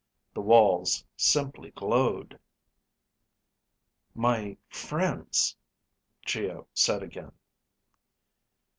The 0.33 0.41
walls 0.41 1.05
simply 1.15 1.69
glowed. 1.69 2.39
"My 4.15 4.57
friends...." 4.71 5.55
Geo 6.25 6.65
said 6.73 7.03
again. 7.03 7.33